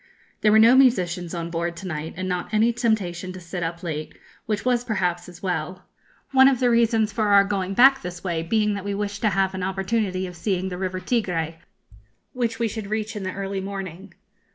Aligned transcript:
There 0.41 0.51
were 0.51 0.57
no 0.57 0.75
musicians 0.75 1.35
on 1.35 1.51
board 1.51 1.75
to 1.77 1.87
night, 1.87 2.15
and 2.17 2.27
not 2.27 2.51
any 2.51 2.73
temptation 2.73 3.31
to 3.33 3.39
sit 3.39 3.61
up 3.61 3.83
late, 3.83 4.17
which 4.47 4.65
was 4.65 4.83
perhaps 4.83 5.29
as 5.29 5.43
well; 5.43 5.85
one 6.31 6.47
of 6.47 6.59
the 6.59 6.71
reasons 6.71 7.13
for 7.13 7.27
our 7.27 7.43
going 7.43 7.75
back 7.75 8.01
this 8.01 8.23
way 8.23 8.41
being 8.41 8.73
that 8.73 8.83
we 8.83 8.95
wished 8.95 9.21
to 9.21 9.29
have 9.29 9.53
an 9.53 9.61
opportunity 9.61 10.25
of 10.25 10.35
seeing 10.35 10.69
the 10.69 10.77
River 10.79 10.99
Tigré, 10.99 11.57
which 12.33 12.57
we 12.57 12.67
should 12.67 12.87
reach 12.87 13.15
in 13.15 13.21
the 13.21 13.33
early 13.33 13.61
morning. 13.61 14.15